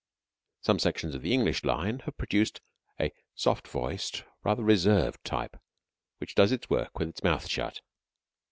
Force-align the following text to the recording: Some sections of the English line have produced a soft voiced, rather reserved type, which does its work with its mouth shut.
Some 0.61 0.79
sections 0.79 1.13
of 1.13 1.21
the 1.21 1.31
English 1.31 1.63
line 1.63 1.99
have 2.05 2.17
produced 2.17 2.59
a 2.99 3.11
soft 3.35 3.67
voiced, 3.67 4.23
rather 4.43 4.63
reserved 4.63 5.23
type, 5.23 5.57
which 6.17 6.33
does 6.33 6.51
its 6.51 6.71
work 6.71 6.97
with 6.97 7.07
its 7.09 7.21
mouth 7.21 7.47
shut. 7.47 7.81